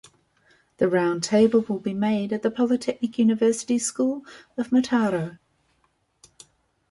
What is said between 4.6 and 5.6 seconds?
Mataró.